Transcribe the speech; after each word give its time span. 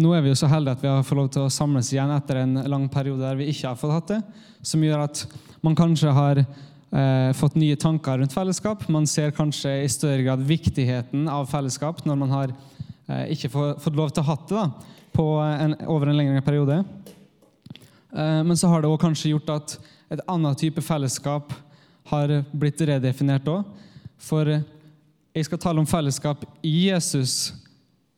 nå 0.00 0.14
er 0.16 0.24
vi 0.24 0.32
jo 0.32 0.38
så 0.38 0.48
heldige 0.50 0.78
at 0.78 0.82
vi 0.84 0.90
har 0.90 1.04
fått 1.06 1.18
lov 1.18 1.28
til 1.34 1.44
å 1.44 1.52
samles 1.52 1.90
igjen 1.92 2.12
etter 2.14 2.40
en 2.42 2.62
lang 2.72 2.86
periode 2.92 3.22
der 3.24 3.38
vi 3.38 3.50
ikke 3.52 3.70
har 3.70 3.78
fått 3.78 3.94
hatt 3.94 4.12
det, 4.14 4.20
som 4.64 4.82
gjør 4.84 5.04
at 5.04 5.22
man 5.64 5.76
kanskje 5.76 6.12
har 6.16 6.40
eh, 6.40 7.30
fått 7.36 7.58
nye 7.60 7.76
tanker 7.80 8.20
rundt 8.20 8.34
fellesskap. 8.34 8.86
Man 8.92 9.08
ser 9.10 9.34
kanskje 9.36 9.74
i 9.84 9.90
større 9.92 10.24
grad 10.24 10.44
viktigheten 10.46 11.28
av 11.30 11.50
fellesskap 11.50 12.04
når 12.08 12.20
man 12.22 12.34
har 12.34 12.54
eh, 12.54 13.26
ikke 13.34 13.52
få, 13.52 13.66
fått 13.82 13.98
lov 13.98 14.12
til 14.14 14.24
å 14.24 14.28
ha 14.30 14.38
det 14.40 14.56
da, 14.56 14.66
en, 15.66 15.76
over 15.90 16.10
en 16.10 16.20
lengre 16.20 16.44
periode. 16.46 16.80
Eh, 18.14 18.40
men 18.46 18.56
så 18.56 18.72
har 18.72 18.82
det 18.82 18.90
også 18.90 19.04
kanskje 19.06 19.34
gjort 19.34 19.54
at 19.58 19.78
et 20.10 20.24
annet 20.30 20.58
type 20.58 20.82
fellesskap 20.82 21.52
har 22.10 22.40
blitt 22.50 22.80
redefinert 22.88 23.48
òg. 23.50 23.66
For 24.20 24.48
jeg 24.50 25.46
skal 25.46 25.60
tale 25.62 25.82
om 25.82 25.88
fellesskap 25.88 26.42
i 26.66 26.88
Jesus, 26.88 27.52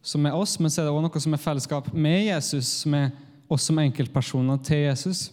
som 0.03 0.27
er 0.27 0.35
oss, 0.35 0.57
men 0.59 0.71
så 0.71 0.83
er 0.83 0.89
det 0.89 0.95
også 0.95 1.07
noe 1.07 1.23
som 1.25 1.37
er 1.37 1.43
fellesskap 1.43 1.93
med 1.95 2.27
Jesus, 2.27 2.71
som 2.83 2.97
er 2.99 3.13
oss 3.53 3.69
som 3.69 3.79
enkeltpersoner 3.79 4.59
til 4.67 4.87
Jesus. 4.89 5.29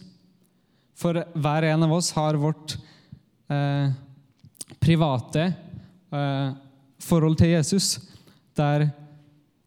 For 0.98 1.16
hver 1.16 1.66
en 1.70 1.86
av 1.86 1.94
oss 1.96 2.12
har 2.14 2.38
vårt 2.38 2.76
eh, 3.50 3.90
private 4.78 5.46
eh, 6.12 6.50
forhold 7.02 7.38
til 7.40 7.54
Jesus, 7.56 7.96
der 8.58 8.90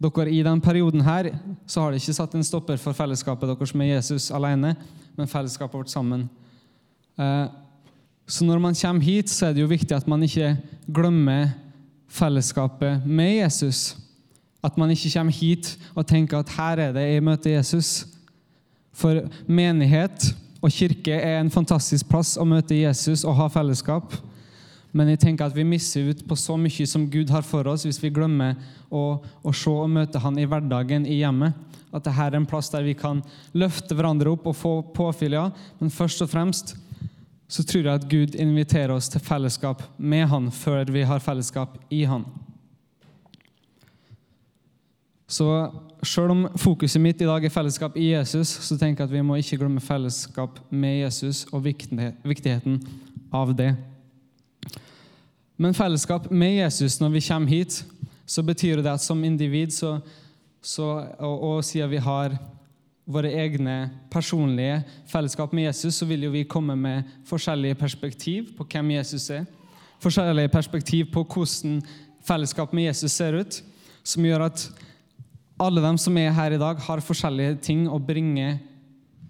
dere 0.04 0.30
i 0.30 0.44
denne 0.44 0.64
perioden 0.64 1.04
her, 1.06 1.32
så 1.68 1.82
har 1.82 1.92
det 1.92 2.02
ikke 2.02 2.16
satt 2.16 2.36
en 2.36 2.46
stopper 2.46 2.80
for 2.82 2.96
fellesskapet 2.96 3.50
deres 3.50 3.74
med 3.78 3.94
Jesus 3.94 4.30
alene, 4.36 4.76
men 5.16 5.30
fellesskapet 5.32 5.80
vårt 5.80 5.92
sammen. 5.94 6.28
Eh, 7.18 7.46
så 8.28 8.46
når 8.48 8.62
man 8.62 8.78
kommer 8.78 9.04
hit, 9.04 9.30
så 9.30 9.50
er 9.50 9.56
det 9.56 9.64
jo 9.64 9.72
viktig 9.72 9.96
at 9.96 10.08
man 10.08 10.24
ikke 10.24 10.56
glemmer 10.88 11.52
fellesskapet 12.14 13.04
med 13.06 13.40
Jesus. 13.42 13.98
At 14.64 14.78
man 14.80 14.92
ikke 14.94 15.12
kommer 15.18 15.36
hit 15.36 15.74
og 15.94 16.08
tenker 16.08 16.40
at 16.40 16.54
her 16.56 16.80
er 16.88 16.94
det 16.96 17.04
jeg 17.10 17.24
møter 17.24 17.58
Jesus. 17.58 18.06
For 18.94 19.26
menighet 19.48 20.30
og 20.64 20.72
kirke 20.72 21.18
er 21.18 21.42
en 21.42 21.52
fantastisk 21.52 22.08
plass 22.08 22.38
å 22.40 22.46
møte 22.48 22.78
Jesus 22.78 23.26
og 23.28 23.36
ha 23.42 23.50
fellesskap. 23.52 24.14
Men 24.94 25.10
jeg 25.10 25.24
tenker 25.24 25.50
at 25.50 25.56
vi 25.58 25.66
misser 25.66 26.14
ut 26.14 26.22
på 26.30 26.38
så 26.38 26.56
mye 26.60 26.86
som 26.88 27.10
Gud 27.10 27.32
har 27.34 27.44
for 27.44 27.68
oss, 27.68 27.84
hvis 27.88 28.00
vi 28.00 28.14
glemmer 28.14 28.56
å, 28.94 29.18
å 29.42 29.54
se 29.58 29.74
og 29.74 29.90
møte 29.90 30.22
Han 30.22 30.38
i 30.38 30.46
hverdagen, 30.46 31.08
i 31.10 31.18
hjemmet. 31.24 31.58
At 31.94 32.06
dette 32.06 32.26
er 32.26 32.38
en 32.38 32.48
plass 32.50 32.72
der 32.74 32.86
vi 32.86 32.94
kan 32.98 33.20
løfte 33.58 33.98
hverandre 33.98 34.32
opp 34.34 34.48
og 34.50 34.58
få 34.58 34.74
påfyll. 34.96 35.36
Men 35.82 35.94
først 35.94 36.24
og 36.26 36.32
fremst 36.32 36.76
så 37.54 37.66
tror 37.66 37.84
jeg 37.84 38.00
at 38.00 38.08
Gud 38.10 38.38
inviterer 38.40 38.94
oss 38.96 39.12
til 39.14 39.22
fellesskap 39.22 39.84
med 39.98 40.30
Han 40.32 40.50
før 40.54 40.90
vi 40.94 41.04
har 41.06 41.22
fellesskap 41.22 41.76
i 41.94 42.04
Han. 42.10 42.26
Så 45.34 45.48
selv 46.06 46.34
om 46.34 46.44
fokuset 46.60 47.02
mitt 47.02 47.22
i 47.22 47.26
dag 47.26 47.46
er 47.46 47.54
fellesskap 47.54 47.96
i 47.98 48.12
Jesus, 48.12 48.52
så 48.68 48.78
tenker 48.78 49.04
jeg 49.04 49.10
at 49.10 49.16
vi 49.16 49.24
må 49.26 49.40
ikke 49.40 49.58
glemme 49.64 49.82
fellesskap 49.82 50.60
med 50.70 51.00
Jesus 51.00 51.46
og 51.52 51.64
viktigheten 51.66 52.78
av 53.34 53.56
det. 53.58 53.72
Men 55.58 55.74
fellesskap 55.74 56.30
med 56.30 56.60
Jesus 56.60 57.00
når 57.02 57.16
vi 57.16 57.24
kommer 57.28 57.50
hit, 57.50 57.80
så 58.26 58.44
betyr 58.46 58.84
det 58.84 58.94
at 58.94 59.02
som 59.02 59.24
individ 59.26 59.74
så, 59.74 59.96
så, 60.62 60.90
og, 61.18 61.44
og 61.50 61.66
siden 61.66 61.92
vi 61.92 62.04
har 62.04 62.38
våre 63.06 63.34
egne 63.34 63.90
personlige 64.12 64.84
fellesskap 65.10 65.54
med 65.54 65.68
Jesus, 65.72 65.96
så 65.96 66.06
vil 66.06 66.24
jo 66.28 66.32
vi 66.32 66.46
komme 66.48 66.76
med 66.76 67.10
forskjellige 67.28 67.76
perspektiv 67.76 68.54
på 68.58 68.68
hvem 68.70 68.94
Jesus 69.00 69.30
er. 69.34 69.46
Forskjellige 70.04 70.54
perspektiv 70.54 71.12
på 71.12 71.26
hvordan 71.26 71.82
fellesskap 72.24 72.74
med 72.74 72.92
Jesus 72.92 73.12
ser 73.12 73.42
ut, 73.42 73.64
som 74.04 74.26
gjør 74.26 74.46
at 74.52 74.70
alle 75.62 75.82
dem 75.84 75.98
som 76.02 76.18
er 76.18 76.34
her 76.34 76.56
i 76.56 76.62
dag, 76.62 76.80
har 76.82 77.04
forskjellige 77.04 77.60
ting 77.66 77.86
å 77.90 78.00
bringe 78.02 78.58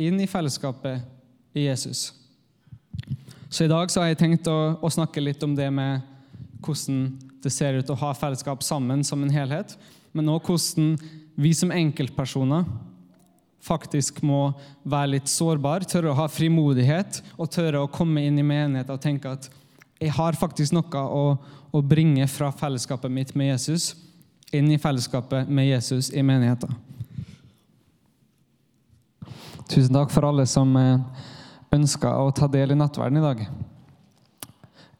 inn 0.02 0.20
i 0.22 0.30
fellesskapet 0.30 1.04
i 1.54 1.68
Jesus. 1.68 2.12
Så 3.54 3.66
i 3.66 3.72
dag 3.72 3.92
så 3.92 4.02
har 4.02 4.12
jeg 4.12 4.22
tenkt 4.24 4.48
å, 4.50 4.80
å 4.82 4.90
snakke 4.90 5.22
litt 5.22 5.44
om 5.46 5.54
det 5.56 5.70
med 5.74 6.02
hvordan 6.64 7.12
det 7.44 7.52
ser 7.52 7.76
ut 7.78 7.92
å 7.92 8.00
ha 8.00 8.14
fellesskap 8.16 8.64
sammen 8.66 9.04
som 9.06 9.22
en 9.24 9.34
helhet, 9.34 9.76
men 10.16 10.32
også 10.32 10.48
hvordan 10.48 10.96
vi 11.36 11.52
som 11.58 11.74
enkeltpersoner 11.74 12.66
faktisk 13.64 14.22
må 14.26 14.54
være 14.84 15.16
litt 15.16 15.32
sårbar, 15.32 15.86
tørre 15.88 16.12
å 16.12 16.18
ha 16.18 16.30
frimodighet 16.32 17.22
og 17.38 17.52
tørre 17.52 17.84
å 17.84 17.92
komme 17.92 18.24
inn 18.26 18.40
i 18.40 18.46
menigheten 18.46 18.96
og 18.96 19.04
tenke 19.04 19.36
at 19.38 19.48
jeg 20.02 20.12
har 20.18 20.36
faktisk 20.36 20.76
noe 20.76 21.04
å, 21.04 21.24
å 21.72 21.80
bringe 21.86 22.26
fra 22.28 22.50
fellesskapet 22.52 23.12
mitt 23.12 23.32
med 23.40 23.54
Jesus 23.54 23.94
inn 24.54 24.72
i 24.72 24.80
fellesskapet 24.80 25.50
med 25.50 25.68
Jesus 25.68 26.12
i 26.14 26.24
menigheten. 26.24 26.72
Tusen 29.70 29.96
takk 29.96 30.12
for 30.14 30.28
alle 30.28 30.46
som 30.50 30.76
eh, 30.78 31.26
ønska 31.74 32.12
å 32.22 32.32
ta 32.36 32.48
del 32.52 32.76
i 32.76 32.78
nattverden 32.78 33.18
i 33.18 33.26
dag. 33.26 33.46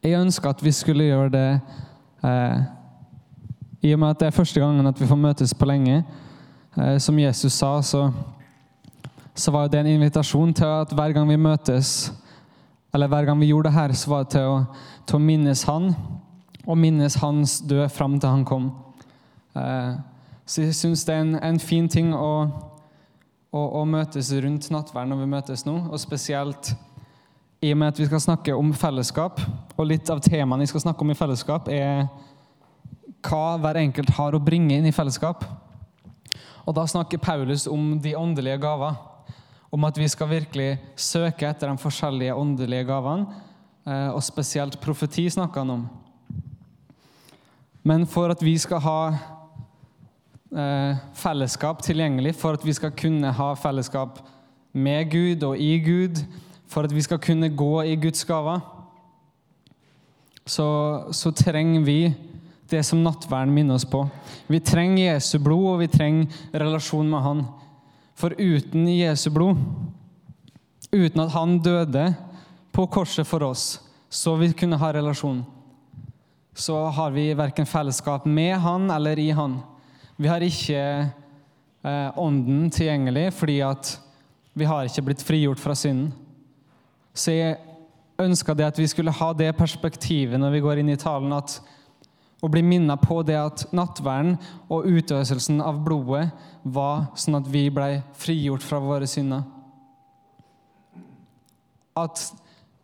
Jeg 0.04 0.20
ønska 0.20 0.50
at 0.50 0.62
vi 0.64 0.72
skulle 0.74 1.06
gjøre 1.08 1.32
det 1.32 1.48
eh, 2.26 2.62
i 3.84 3.92
og 3.94 4.00
med 4.00 4.14
at 4.14 4.22
det 4.22 4.30
er 4.30 4.38
første 4.38 4.60
gangen 4.60 4.88
at 4.88 5.00
vi 5.00 5.08
får 5.08 5.20
møtes 5.20 5.54
på 5.54 5.68
lenge. 5.68 6.02
Eh, 6.74 6.96
som 6.98 7.18
Jesus 7.20 7.60
sa, 7.60 7.76
så 7.82 8.08
så 9.34 9.50
var 9.50 9.68
det 9.68 9.80
en 9.80 9.86
invitasjon 9.86 10.52
til 10.54 10.64
at 10.64 10.92
hver 10.94 11.12
gang 11.12 11.26
vi 11.28 11.36
møtes, 11.36 12.12
eller 12.94 13.10
hver 13.10 13.26
gang 13.26 13.40
vi 13.40 13.50
gjorde 13.50 13.68
det 13.68 13.74
her, 13.74 13.92
så 13.92 14.10
var 14.10 14.22
det 14.22 14.30
til 14.36 14.46
å, 14.46 14.58
til 15.06 15.18
å 15.18 15.24
minnes 15.24 15.62
han, 15.66 15.88
og 16.64 16.78
minnes 16.78 17.16
hans 17.18 17.58
død 17.66 17.88
fram 17.90 18.14
til 18.20 18.30
han 18.30 18.44
kom. 18.46 18.70
Eh, 19.54 19.94
så 20.44 20.66
jeg 20.66 20.76
syns 20.76 21.04
det 21.06 21.14
er 21.14 21.22
en, 21.24 21.36
en, 21.38 21.60
fin 21.62 21.86
ting 21.88 22.10
å, 22.14 22.32
å, 23.54 23.62
å 23.80 23.84
møtes 23.88 24.32
rundt 24.44 24.68
nattverden 24.74 25.14
når 25.14 25.22
vi 25.22 25.30
møtes 25.36 25.64
nå, 25.66 25.76
og 25.88 26.00
spesielt 26.02 26.74
i 27.64 27.70
og 27.72 27.80
med 27.80 27.94
at 27.94 28.00
vi 28.02 28.08
skal 28.10 28.20
snakke 28.20 28.56
om 28.58 28.74
fellesskap, 28.76 29.40
og 29.78 29.88
litt 29.88 30.10
av 30.12 30.20
temaene 30.24 30.66
vi 30.66 30.72
skal 30.72 30.84
snakke 30.84 31.04
om 31.04 31.14
i 31.14 31.16
fellesskap, 31.16 31.70
er 31.72 32.04
hva 33.24 33.56
hver 33.62 33.80
enkelt 33.80 34.12
har 34.18 34.36
å 34.36 34.42
bringe 34.42 34.76
inn 34.76 34.88
i 34.88 34.92
fellesskap. 34.92 35.46
Og 36.64 36.76
da 36.76 36.84
snakker 36.88 37.22
Paulus 37.22 37.64
om 37.70 37.94
de 38.04 38.12
åndelige 38.18 38.60
gaver 38.60 38.98
om 39.74 39.84
at 39.88 39.96
vi 39.98 40.06
skal 40.06 40.30
virkelig 40.30 40.76
søke 41.00 41.48
etter 41.48 41.70
de 41.70 41.80
forskjellige 41.82 42.36
åndelige 42.36 42.86
gavene, 42.86 43.40
eh, 43.86 44.10
og 44.12 44.22
spesielt 44.22 44.76
profeti 44.80 45.24
snakker 45.32 45.64
han 45.64 45.72
om. 45.78 45.86
Men 47.82 48.06
for 48.06 48.30
at 48.30 48.42
vi 48.44 48.54
skal 48.58 48.80
ha 48.84 49.00
fellesskap 51.18 51.80
tilgjengelig, 51.82 52.34
for 52.38 52.54
at 52.54 52.64
vi 52.66 52.72
skal 52.76 52.92
kunne 52.94 53.32
ha 53.32 53.54
fellesskap 53.58 54.20
med 54.74 55.10
Gud 55.10 55.42
og 55.46 55.58
i 55.58 55.78
Gud, 55.82 56.20
for 56.68 56.86
at 56.86 56.94
vi 56.94 57.02
skal 57.02 57.18
kunne 57.22 57.48
gå 57.54 57.72
i 57.82 57.96
Guds 57.96 58.24
gaver, 58.24 58.60
så, 60.46 60.68
så 61.12 61.32
trenger 61.32 61.84
vi 61.86 61.98
det 62.70 62.82
som 62.84 63.02
nattverden 63.04 63.54
minner 63.54 63.78
oss 63.78 63.86
på. 63.88 64.02
Vi 64.46 64.60
trenger 64.60 65.14
Jesu 65.14 65.38
blod, 65.38 65.66
og 65.74 65.80
vi 65.84 65.88
trenger 65.92 66.26
relasjon 66.52 67.08
med 67.10 67.22
Han. 67.24 67.44
For 68.14 68.34
uten 68.38 68.86
Jesu 68.88 69.30
blod, 69.34 69.58
uten 70.92 71.24
at 71.24 71.32
han 71.34 71.58
døde 71.58 72.06
på 72.74 72.86
korset 72.86 73.26
for 73.26 73.42
oss, 73.42 73.80
så 74.10 74.36
vi 74.38 74.52
kunne 74.54 74.78
ha 74.78 74.92
relasjon, 74.94 75.42
så 76.54 76.84
har 76.94 77.10
vi 77.10 77.32
verken 77.34 77.66
fellesskap 77.66 78.26
med 78.26 78.54
han 78.62 78.86
eller 78.94 79.18
i 79.18 79.30
han. 79.34 79.56
Vi 80.16 80.30
har 80.30 80.42
ikke 80.44 80.80
eh, 80.80 82.18
ånden 82.20 82.68
tilgjengelig 82.70 83.30
fordi 83.34 83.60
at 83.66 83.96
vi 84.54 84.66
har 84.68 84.86
ikke 84.86 85.08
blitt 85.08 85.24
frigjort 85.26 85.62
fra 85.62 85.74
synden. 85.74 86.12
Så 87.14 87.34
jeg 87.34 87.58
ønska 88.22 88.54
at 88.62 88.78
vi 88.78 88.86
skulle 88.90 89.14
ha 89.14 89.32
det 89.34 89.50
perspektivet 89.58 90.38
når 90.38 90.54
vi 90.54 90.62
går 90.62 90.82
inn 90.82 90.92
i 90.94 91.00
talen, 91.00 91.32
at 91.34 91.58
og 92.44 92.50
bli 92.52 92.60
minnet 92.60 93.00
på 93.00 93.22
det 93.24 93.38
at 93.40 93.62
nattverden 93.72 94.34
og 94.68 94.84
utøvelsen 94.84 95.62
av 95.64 95.78
blodet 95.86 96.26
var 96.62 97.06
sånn 97.16 97.38
at 97.38 97.46
vi 97.48 97.70
ble 97.72 98.02
frigjort 98.20 98.64
fra 98.64 98.80
våre 98.84 99.08
synder. 99.08 99.46
At 101.96 102.20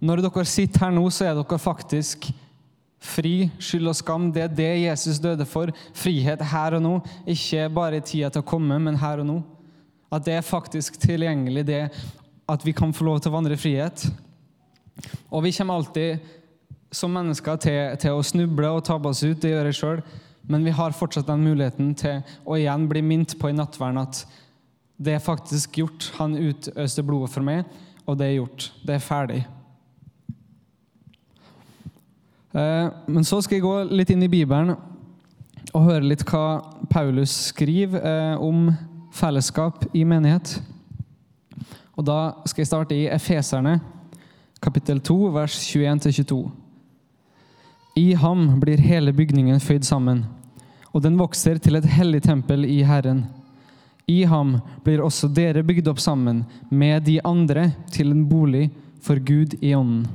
når 0.00 0.22
dere 0.24 0.46
sitter 0.48 0.86
her 0.86 0.94
nå, 0.96 1.04
så 1.12 1.28
er 1.28 1.36
dere 1.36 1.60
faktisk 1.60 2.30
fri, 3.00 3.50
skyld 3.58 3.90
og 3.90 3.96
skam. 3.96 4.28
Det 4.32 4.44
er 4.44 4.54
det 4.54 4.70
Jesus 4.84 5.20
døde 5.22 5.46
for. 5.48 5.72
Frihet 5.96 6.42
her 6.52 6.76
og 6.78 6.84
nå. 6.84 6.94
Ikke 7.28 7.68
bare 7.72 8.00
i 8.00 8.04
tida 8.04 8.30
til 8.32 8.44
å 8.44 8.50
komme, 8.52 8.78
men 8.82 8.98
her 9.00 9.22
og 9.22 9.28
nå. 9.28 9.38
At 10.10 10.26
det 10.26 10.36
er 10.36 10.46
faktisk 10.46 10.98
tilgjengelig, 11.00 11.64
det 11.68 11.84
at 12.50 12.66
vi 12.66 12.74
kan 12.74 12.92
få 12.94 13.06
lov 13.06 13.20
til 13.22 13.30
å 13.30 13.36
vandre 13.36 13.54
i 13.54 13.60
frihet. 13.60 14.08
Og 15.30 15.44
vi 15.46 15.52
kommer 15.54 15.78
alltid 15.78 16.26
som 16.90 17.12
mennesker 17.14 17.60
til, 17.62 17.78
til, 18.02 18.16
å 18.18 18.26
snuble 18.26 18.72
og 18.74 18.82
tabbe 18.86 19.12
oss 19.12 19.22
ut. 19.22 19.38
Det 19.40 19.52
gjør 19.52 19.70
jeg 19.70 19.78
sjøl. 19.78 20.02
Men 20.50 20.66
vi 20.66 20.74
har 20.74 20.96
fortsatt 20.96 21.28
den 21.28 21.44
muligheten 21.46 21.92
til 21.98 22.24
å 22.42 22.58
igjen 22.58 22.88
bli 22.90 23.04
minnet 23.06 23.36
på 23.38 23.52
i 23.52 23.54
nattverden 23.54 24.02
at 24.02 24.24
det 25.00 25.14
er 25.14 25.22
faktisk 25.24 25.78
gjort. 25.80 26.10
Han 26.18 26.34
utøste 26.36 27.04
blodet 27.06 27.30
for 27.32 27.46
meg, 27.46 27.64
og 28.04 28.18
det 28.18 28.26
er 28.26 28.38
gjort. 28.40 28.70
Det 28.82 28.96
er 28.96 29.04
ferdig. 29.04 29.40
Eh, 32.52 32.86
men 33.06 33.24
så 33.26 33.38
skal 33.42 33.58
jeg 33.58 33.66
gå 33.66 33.74
litt 33.94 34.10
inn 34.10 34.24
i 34.26 34.30
Bibelen 34.30 34.74
og 35.70 35.84
høre 35.86 36.02
litt 36.02 36.24
hva 36.26 36.60
Paulus 36.90 37.32
skriver 37.52 38.02
eh, 38.02 38.42
om 38.42 38.72
fellesskap 39.14 39.86
i 39.94 40.02
menighet. 40.06 40.56
Og 41.94 42.06
Da 42.06 42.18
skal 42.48 42.62
jeg 42.62 42.70
starte 42.70 42.96
i 42.96 43.08
Efeserne, 43.12 43.78
kapittel 44.62 45.00
2, 45.04 45.16
vers 45.34 45.58
21-22. 45.68 46.40
I 48.00 48.14
ham 48.14 48.46
blir 48.62 48.80
hele 48.80 49.12
bygningen 49.12 49.60
føyd 49.60 49.84
sammen, 49.84 50.24
og 50.94 51.04
den 51.04 51.18
vokser 51.20 51.58
til 51.58 51.76
et 51.76 51.86
hellig 51.86 52.22
tempel 52.24 52.64
i 52.64 52.80
Herren. 52.86 53.26
I 54.08 54.24
ham 54.26 54.56
blir 54.82 55.02
også 55.04 55.28
dere 55.30 55.62
bygd 55.62 55.90
opp 55.92 56.00
sammen 56.02 56.44
med 56.70 57.04
de 57.06 57.20
andre 57.22 57.68
til 57.92 58.10
en 58.10 58.24
bolig 58.30 58.70
for 59.04 59.20
Gud 59.22 59.58
i 59.60 59.74
ånden. 59.76 60.08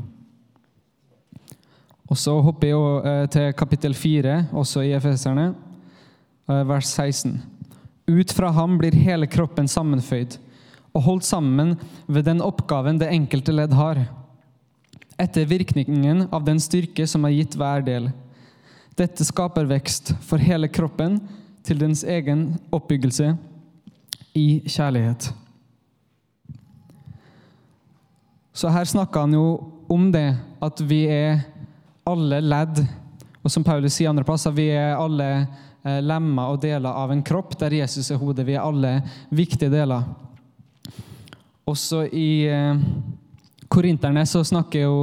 Og 2.05 2.17
Så 2.17 2.35
hopper 2.45 2.69
jeg 2.69 3.05
eh, 3.09 3.27
til 3.33 3.53
kapittel 3.57 3.95
4, 3.97 4.35
også 4.53 4.83
i 4.85 4.93
Efeserne, 4.93 5.53
eh, 6.49 6.67
vers 6.69 6.87
16. 6.93 7.39
Ut 8.05 8.33
fra 8.37 8.51
ham 8.53 8.77
blir 8.77 8.93
hele 8.93 9.25
kroppen 9.25 9.67
sammenføyd 9.67 10.37
og 10.93 11.01
holdt 11.01 11.25
sammen 11.25 11.73
ved 12.07 12.27
den 12.27 12.43
oppgaven 12.45 12.99
det 13.01 13.09
enkelte 13.11 13.55
ledd 13.55 13.73
har, 13.73 14.03
etter 15.17 15.47
virkningen 15.49 16.27
av 16.31 16.45
den 16.45 16.61
styrke 16.61 17.07
som 17.09 17.25
er 17.25 17.33
gitt 17.33 17.57
hver 17.57 17.81
del. 17.87 18.11
Dette 18.95 19.25
skaper 19.25 19.65
vekst 19.67 20.13
for 20.23 20.39
hele 20.39 20.69
kroppen 20.69 21.17
til 21.65 21.81
dens 21.81 22.03
egen 22.03 22.53
oppbyggelse 22.75 23.33
i 24.37 24.61
kjærlighet. 24.67 25.31
Så 28.55 28.69
her 28.71 28.87
snakker 28.87 29.25
han 29.25 29.33
jo 29.35 29.47
om 29.91 30.11
det 30.13 30.29
at 30.63 30.79
vi 30.87 31.01
er 31.11 31.41
alle 32.05 32.41
ledd, 32.41 32.81
og 33.41 33.51
som 33.51 33.63
Paulus 33.65 33.95
sier 33.97 34.09
andre 34.09 34.25
plasser, 34.25 34.53
vi 34.53 34.67
er 34.73 34.97
alle 34.97 35.29
eh, 35.41 36.01
lemmer 36.05 36.53
og 36.53 36.61
deler 36.61 36.93
av 36.93 37.13
en 37.13 37.23
kropp 37.25 37.57
der 37.61 37.73
Jesus 37.79 38.11
er 38.13 38.21
hodet. 38.21 38.45
Vi 38.47 38.55
er 38.57 38.65
alle 38.65 38.99
viktige 39.29 39.73
deler. 39.73 40.05
Også 41.65 42.03
i 42.09 42.45
eh, 42.49 42.81
Korinterne 43.69 44.25
så 44.29 44.43
snakker 44.45 44.85
jo 44.85 44.97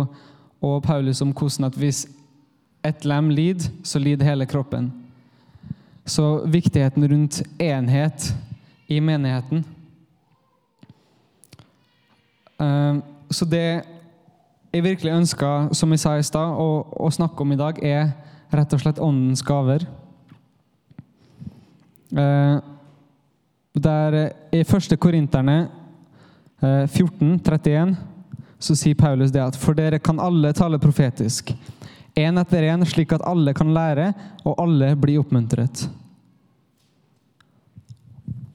og 0.62 0.82
Paulus 0.82 1.20
om 1.24 1.32
hvordan 1.34 1.66
at 1.66 1.78
hvis 1.78 2.04
et 2.86 3.04
lem 3.04 3.30
lider, 3.34 3.66
så 3.82 3.98
lider 3.98 4.26
hele 4.26 4.46
kroppen. 4.46 4.92
Så 6.06 6.44
viktigheten 6.46 7.06
rundt 7.10 7.42
enhet 7.58 8.28
i 8.86 9.00
menigheten. 9.00 9.64
Eh, 12.62 12.96
så 13.30 13.44
det 13.44 13.82
jeg 14.72 14.84
virkelig 14.86 15.12
ønsker, 15.12 15.72
som 15.76 15.92
jeg 15.92 16.00
sa 16.00 16.14
i 16.16 16.24
stad, 16.24 16.56
å, 16.56 16.84
å, 16.96 17.10
snakke 17.12 17.44
om 17.44 17.52
i 17.52 17.60
dag, 17.60 17.78
er 17.84 18.14
rett 18.52 18.72
og 18.72 18.80
slett 18.80 19.00
åndens 19.02 19.44
gaver. 19.44 19.84
Eh, 22.12 22.56
der 23.72 24.16
I 24.52 24.64
første 24.68 24.96
Korinterne 25.00 25.58
eh, 26.60 26.88
14, 26.88 27.38
31, 27.44 27.94
så 28.62 28.76
sier 28.78 28.96
Paulus 28.96 29.32
det 29.34 29.42
at 29.44 29.56
for 29.58 29.76
dere 29.76 30.00
kan 30.00 30.20
alle 30.22 30.52
tale 30.56 30.80
profetisk, 30.80 31.52
én 32.16 32.40
etter 32.40 32.68
én, 32.68 32.84
slik 32.88 33.12
at 33.16 33.24
alle 33.28 33.54
kan 33.56 33.72
lære, 33.72 34.12
og 34.44 34.60
alle 34.60 34.92
blir 35.00 35.20
oppmuntret. 35.20 35.86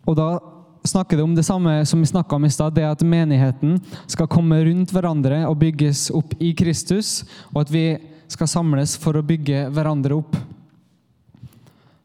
Og 0.07 0.15
da 0.17 0.29
snakker 0.87 1.17
det 1.17 1.23
om 1.23 1.35
det 1.35 1.45
samme 1.45 1.79
som 1.85 2.01
vi 2.01 2.09
snakka 2.09 2.35
om 2.35 2.45
i 2.45 2.51
stad, 2.51 2.75
det 2.75 2.85
at 2.87 3.03
menigheten 3.03 3.77
skal 4.07 4.29
komme 4.31 4.59
rundt 4.65 4.93
hverandre 4.95 5.43
og 5.49 5.59
bygges 5.61 6.07
opp 6.15 6.35
i 6.39 6.53
Kristus, 6.57 7.21
og 7.53 7.65
at 7.65 7.73
vi 7.73 7.85
skal 8.31 8.49
samles 8.51 8.95
for 8.99 9.17
å 9.17 9.25
bygge 9.25 9.67
hverandre 9.73 10.17
opp. 10.17 10.35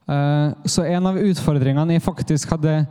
Eh, 0.07 0.49
så 0.65 0.85
en 0.87 1.09
av 1.11 1.19
utfordringene 1.19 1.97
jeg 1.97 2.05
faktisk 2.05 2.55
hadde 2.55 2.83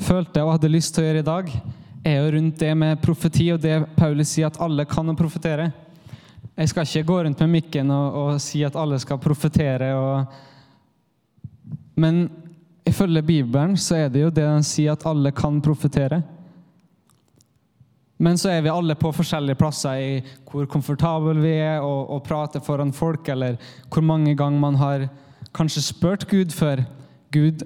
følte 0.00 0.42
og 0.44 0.56
hadde 0.56 0.72
lyst 0.72 0.94
til 0.94 1.04
å 1.04 1.08
gjøre 1.08 1.22
i 1.24 1.28
dag, 1.30 1.54
er 2.00 2.16
jo 2.16 2.34
rundt 2.36 2.60
det 2.62 2.72
med 2.78 3.00
profeti 3.02 3.50
og 3.52 3.60
det 3.60 3.82
Paulus 3.96 4.30
sier 4.32 4.48
at 4.48 4.60
alle 4.62 4.86
kan 4.88 5.12
å 5.12 5.16
profetere. 5.16 5.68
Jeg 6.56 6.72
skal 6.72 6.86
ikke 6.86 7.08
gå 7.08 7.18
rundt 7.24 7.42
med 7.44 7.52
mikken 7.58 7.90
og, 7.92 8.20
og 8.20 8.40
si 8.42 8.62
at 8.64 8.76
alle 8.76 8.98
skal 9.00 9.20
profetere. 9.20 9.90
Men 12.00 12.24
Ifølge 12.88 13.22
Bibelen 13.22 13.76
så 13.76 13.96
er 13.96 14.12
det 14.12 14.22
jo 14.22 14.30
det 14.32 14.44
den 14.44 14.64
sier 14.66 14.94
at 14.94 15.06
alle 15.06 15.32
kan 15.36 15.60
profetere. 15.62 16.22
Men 18.20 18.36
så 18.36 18.50
er 18.52 18.62
vi 18.64 18.72
alle 18.72 18.96
på 19.00 19.12
forskjellige 19.16 19.56
plasser 19.56 20.00
i 20.00 20.08
hvor 20.50 20.66
komfortable 20.68 21.40
vi 21.40 21.54
er 21.56 21.80
og, 21.80 22.10
og 22.12 22.24
prater 22.26 22.60
foran 22.60 22.92
folk, 22.92 23.28
eller 23.32 23.56
hvor 23.88 24.04
mange 24.04 24.34
ganger 24.36 24.60
man 24.60 24.76
har 24.76 25.06
kanskje 25.56 25.86
spurt 25.86 26.26
Gud 26.28 26.52
før. 26.52 26.82
Gud, 27.32 27.64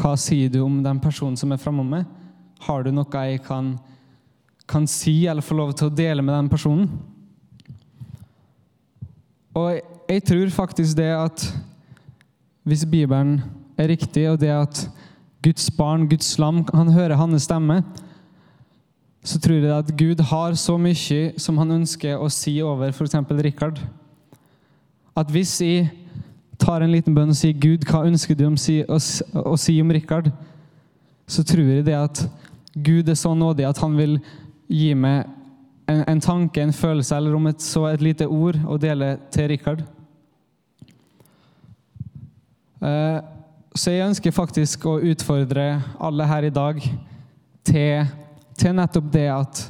hva 0.00 0.16
sier 0.20 0.52
du 0.52 0.60
om 0.64 0.82
den 0.84 1.00
personen 1.00 1.38
som 1.40 1.52
er 1.52 1.62
framme 1.62 1.84
meg? 1.86 2.04
Har 2.66 2.84
du 2.84 2.92
noe 2.92 3.24
jeg 3.24 3.40
kan, 3.46 3.72
kan 4.68 4.88
si 4.88 5.24
eller 5.26 5.44
få 5.44 5.56
lov 5.56 5.72
til 5.72 5.88
å 5.88 5.96
dele 5.96 6.24
med 6.24 6.36
den 6.36 6.52
personen? 6.52 6.90
Og 9.56 9.80
jeg 10.10 10.24
tror 10.28 10.52
faktisk 10.54 10.98
det 10.98 11.10
at 11.14 11.48
hvis 12.70 12.86
Bibelen 12.86 13.40
er 13.78 13.90
riktig, 13.90 14.28
og 14.30 14.38
det 14.40 14.52
at 14.54 14.84
Guds 15.42 15.70
barn, 15.74 16.06
Guds 16.08 16.38
lam, 16.38 16.62
han 16.74 16.92
hører 16.94 17.18
hans 17.18 17.48
stemme, 17.48 17.80
så 19.24 19.40
tror 19.40 19.56
jeg 19.60 19.72
at 19.74 19.90
Gud 19.98 20.20
har 20.30 20.54
så 20.56 20.76
mye 20.80 21.32
som 21.40 21.58
han 21.60 21.80
ønsker 21.80 22.20
å 22.20 22.28
si 22.32 22.54
over 22.64 22.92
f.eks. 22.94 23.18
Rikard. 23.44 23.80
At 25.16 25.32
hvis 25.32 25.58
jeg 25.60 25.90
tar 26.60 26.84
en 26.84 26.92
liten 26.92 27.16
bønn 27.16 27.32
og 27.32 27.36
sier 27.36 27.56
'Gud, 27.56 27.84
hva 27.88 28.04
ønsker 28.08 28.36
du 28.36 28.46
å 28.46 28.54
si, 28.60 28.80
å, 28.84 29.00
å 29.44 29.56
si 29.60 29.80
om 29.80 29.92
Rikard?' 29.92 30.30
så 31.30 31.44
tror 31.46 31.68
jeg 31.68 31.86
det 31.86 31.94
at 31.94 32.24
Gud 32.74 33.08
er 33.08 33.18
så 33.18 33.34
nådig 33.34 33.68
at 33.68 33.78
han 33.78 33.96
vil 33.98 34.16
gi 34.70 34.94
meg 34.94 35.28
en, 35.90 36.02
en 36.06 36.22
tanke, 36.22 36.62
en 36.62 36.74
følelse, 36.74 37.16
eller 37.16 37.34
om 37.34 37.46
et, 37.50 37.62
så 37.62 37.86
et 37.86 38.02
lite 38.02 38.26
ord 38.26 38.58
å 38.66 38.78
dele 38.78 39.16
til 39.34 39.48
Rikard. 39.52 39.84
Uh, 42.80 43.20
så 43.76 43.92
jeg 43.92 44.08
ønsker 44.08 44.32
faktisk 44.32 44.86
å 44.88 44.96
utfordre 45.12 45.64
alle 46.00 46.26
her 46.26 46.46
i 46.48 46.52
dag 46.54 46.78
til, 47.66 48.06
til 48.56 48.72
nettopp 48.78 49.10
det 49.12 49.26
at 49.28 49.60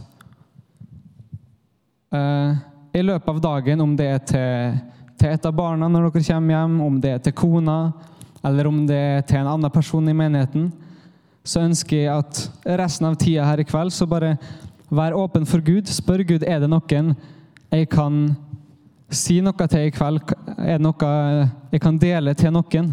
uh, 2.15 2.55
i 2.95 3.03
løpet 3.03 3.33
av 3.33 3.41
dagen, 3.43 3.83
om 3.83 3.97
det 3.99 4.07
er 4.07 4.23
til, 4.31 4.79
til, 5.19 5.35
et 5.35 5.47
av 5.47 5.57
barna 5.59 5.89
når 5.91 6.07
dere 6.07 6.23
kommer 6.29 6.55
hjem, 6.55 6.79
om 6.87 7.01
det 7.03 7.13
er 7.17 7.25
til 7.27 7.35
kona, 7.43 7.81
eller 8.47 8.71
om 8.71 8.79
det 8.87 9.01
er 9.01 9.27
til 9.27 9.43
en 9.43 9.51
annen 9.57 9.75
person 9.75 10.07
i 10.09 10.17
menigheten, 10.17 10.71
så 11.43 11.65
ønsker 11.67 12.05
jeg 12.05 12.15
at 12.15 12.45
resten 12.79 13.09
av 13.11 13.19
tida 13.19 13.47
her 13.49 13.63
i 13.63 13.67
kveld 13.67 13.91
så 13.95 14.07
bare 14.07 14.37
vær 14.91 15.17
åpen 15.19 15.47
for 15.49 15.63
Gud. 15.65 15.91
Spør 15.91 16.23
Gud 16.27 16.47
er 16.47 16.63
det 16.63 16.71
noen 16.71 17.15
jeg 17.71 17.91
kan 17.91 18.37
si 19.11 19.41
noe 19.43 19.69
til 19.69 19.87
i 19.89 19.95
kveld. 19.95 20.35
Er 20.59 20.79
det 20.79 20.85
noe 20.85 21.15
jeg 21.73 21.83
kan 21.83 21.99
dele 21.99 22.35
til 22.39 22.53
noen? 22.55 22.93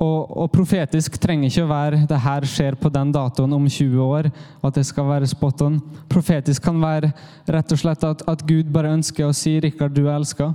Og, 0.00 0.30
og, 0.32 0.46
profetisk 0.48 1.18
trenger 1.20 1.50
ikke 1.50 1.64
å 1.66 1.68
være 1.68 2.06
'det 2.08 2.20
her 2.24 2.44
skjer 2.48 2.74
på 2.80 2.88
den 2.88 3.12
datoen 3.12 3.52
om 3.52 3.66
20 3.68 4.00
år', 4.00 4.30
at 4.64 4.74
det 4.74 4.86
skal 4.86 5.04
være 5.04 5.26
spot 5.26 5.62
on. 5.62 5.80
Profetisk 6.08 6.62
kan 6.62 6.80
være 6.80 7.12
rett 7.48 7.72
og 7.72 7.78
slett 7.78 8.04
at, 8.04 8.22
at 8.26 8.46
Gud 8.46 8.72
bare 8.72 8.94
ønsker 8.96 9.26
å 9.26 9.34
si 9.36 9.60
'Rikard, 9.60 9.92
du 9.92 10.06
er 10.06 10.16
elska'. 10.16 10.54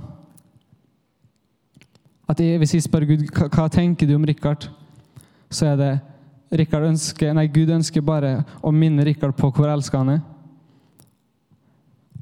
At 2.28 2.40
jeg, 2.40 2.58
hvis 2.58 2.74
jeg 2.74 2.82
spør 2.82 3.06
Gud 3.06 3.22
hva, 3.30 3.46
hva 3.46 3.68
tenker 3.68 4.06
du 4.06 4.16
om 4.16 4.24
Rikard, 4.24 4.68
så 5.50 5.66
er 5.66 5.76
det 5.76 6.00
ønsker, 6.50 7.32
nei, 7.34 7.46
Gud 7.46 7.70
ønsker 7.70 8.02
bare 8.02 8.44
å 8.62 8.72
minne 8.72 9.04
Rikard 9.04 9.36
på 9.36 9.50
hvor 9.50 9.68
elska 9.68 9.98
han 9.98 10.08
er. 10.08 10.20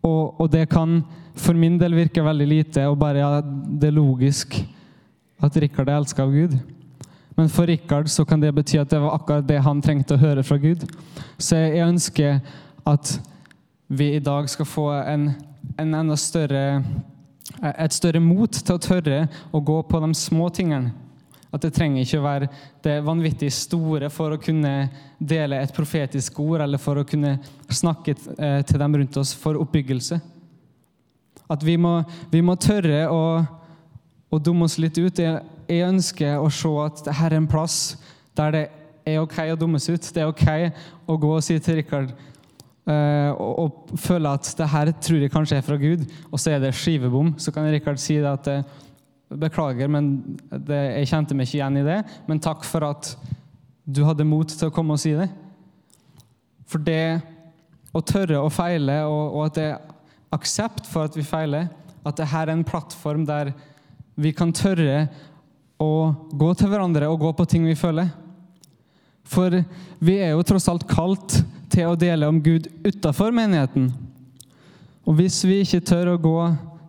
Og, 0.05 0.41
og, 0.41 0.49
det 0.53 0.67
kan 0.73 1.01
for 1.35 1.57
min 1.57 1.79
del 1.81 1.97
virke 1.97 2.23
veldig 2.23 2.47
lite, 2.49 2.87
og 2.89 2.99
bare 3.01 3.23
ja, 3.23 3.31
det 3.43 3.89
er 3.89 3.97
logisk 3.97 4.59
at 5.43 5.57
Rikard 5.61 5.89
er 5.89 5.99
elska 5.99 6.23
av 6.23 6.35
Gud. 6.35 6.59
Men 7.35 7.49
for 7.51 7.67
Rikard 7.67 8.09
så 8.13 8.25
kan 8.29 8.41
det 8.41 8.53
bety 8.55 8.79
at 8.79 8.93
det 8.93 9.01
var 9.03 9.17
akkurat 9.17 9.49
det 9.49 9.63
han 9.65 9.81
trengte 9.83 10.15
å 10.15 10.21
høre 10.21 10.45
fra 10.47 10.61
Gud. 10.63 10.85
Så 11.39 11.59
jeg 11.59 11.89
ønsker 11.89 12.39
at 12.87 13.17
vi 13.89 14.13
i 14.15 14.23
dag 14.23 14.47
skal 14.51 14.69
få 14.69 14.87
en, 15.03 15.33
en 15.81 15.99
enda 15.99 16.17
større 16.21 16.85
et 17.63 17.95
større 17.95 18.21
mot 18.21 18.51
til 18.51 18.75
å 18.75 18.83
tørre 18.83 19.19
å 19.55 19.61
gå 19.63 19.77
på 19.89 20.01
de 20.03 20.11
små 20.19 20.49
tingene. 20.55 20.93
At 21.55 21.63
det 21.63 21.71
trenger 21.77 22.03
ikke 22.03 22.19
å 22.19 22.25
være 22.25 22.49
det 22.83 22.95
vanvittig 23.07 23.51
store 23.55 24.09
for 24.11 24.35
å 24.35 24.41
kunne 24.43 24.73
dele 25.23 25.61
et 25.63 25.75
profetisk 25.75 26.41
ord, 26.43 26.65
eller 26.65 26.83
for 26.83 26.99
å 26.99 27.07
kunne 27.07 27.37
snakke 27.71 28.17
eh, 28.35 28.61
til 28.67 28.81
dem 28.83 28.97
rundt 28.99 29.19
oss 29.21 29.35
for 29.39 29.61
oppbyggelse. 29.63 30.19
At 31.51 31.63
vi 31.63 31.77
må, 31.79 32.01
vi 32.33 32.43
må 32.43 32.57
tørre 32.59 33.05
å, 33.13 33.23
å 34.35 34.41
dumme 34.43 34.67
oss 34.67 34.81
litt 34.83 34.99
ut. 34.99 35.21
Jeg, 35.21 35.43
ønsker 35.85 36.43
å 36.43 36.51
se 36.53 36.71
at 36.83 37.05
dette 37.07 37.15
er 37.25 37.39
en 37.39 37.49
plass 37.49 37.95
der 38.37 38.53
det 38.53 38.65
er 39.07 39.23
OK 39.23 39.39
å 39.53 39.59
dummes 39.61 39.87
ut. 39.89 40.11
Det 40.11 40.25
er 40.25 40.33
OK 40.33 40.49
å 41.07 41.19
gå 41.21 41.35
og 41.37 41.45
si 41.45 41.57
til 41.63 41.79
Rikard 41.79 42.11
uh, 42.89 43.31
og, 43.39 43.53
og, 43.63 43.95
føle 44.01 44.33
at 44.35 44.51
det 44.59 44.69
her 44.75 44.91
tror 45.07 45.23
jeg 45.23 45.33
kanskje 45.33 45.61
er 45.61 45.67
fra 45.67 45.79
Gud, 45.81 46.05
og 46.31 46.41
så 46.41 46.55
er 46.57 46.65
det 46.65 46.75
skivebom. 46.77 47.35
Så 47.39 47.55
kan 47.55 47.69
Rikard 47.71 48.01
si 48.03 48.19
det 48.19 48.33
at 48.33 48.51
uh, 48.51 48.84
Beklager, 49.41 49.89
men 49.91 50.39
det, 50.51 50.81
jeg 51.01 51.11
kjente 51.11 51.37
meg 51.37 51.49
ikke 51.49 51.59
igjen 51.59 51.81
i 51.81 51.87
det. 51.87 52.01
Men 52.29 52.43
takk 52.43 52.67
for 52.69 52.87
at 52.87 53.15
du 53.85 54.05
hadde 54.07 54.27
mot 54.29 54.49
til 54.49 54.71
å 54.71 54.75
komme 54.75 54.97
og 54.97 55.03
si 55.03 55.15
det. 55.17 55.29
For 56.71 56.83
det 56.83 57.21
å 57.95 58.03
tørre 58.03 58.41
å 58.43 58.53
feile, 58.53 59.03
og, 59.07 59.37
og 59.37 59.47
at 59.49 59.59
det 59.59 59.67
er 59.73 59.83
aksept 60.35 60.89
for 60.91 61.07
at 61.09 61.17
vi 61.19 61.27
feiler, 61.27 61.69
at 62.05 62.19
dette 62.19 62.41
er 62.41 62.53
en 62.53 62.67
plattform 62.67 63.25
der 63.29 63.53
vi 64.21 64.33
kan 64.37 64.53
tørre 64.55 65.07
å 65.81 66.15
gå 66.31 66.51
til 66.59 66.71
hverandre 66.71 67.09
og 67.11 67.23
gå 67.23 67.33
på 67.37 67.47
ting 67.51 67.67
vi 67.67 67.79
føler. 67.79 68.11
For 69.25 69.63
vi 70.05 70.19
er 70.21 70.35
jo 70.35 70.45
tross 70.47 70.69
alt 70.71 70.87
kalt 70.89 71.39
til 71.73 71.91
å 71.91 71.99
dele 71.99 72.29
om 72.29 72.41
Gud 72.45 72.69
utafor 72.85 73.35
menigheten. 73.35 73.89
Og 75.05 75.19
hvis 75.19 75.41
vi 75.47 75.63
ikke 75.65 75.85
tør 75.85 76.15
å 76.15 76.21
gå 76.21 76.39